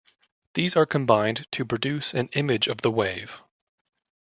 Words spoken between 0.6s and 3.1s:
are combined to produce an image of the